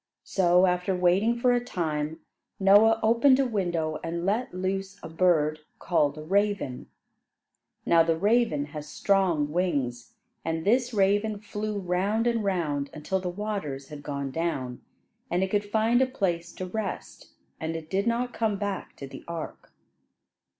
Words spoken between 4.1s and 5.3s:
let loose a